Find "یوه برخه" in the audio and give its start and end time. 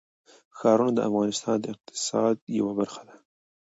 2.59-3.01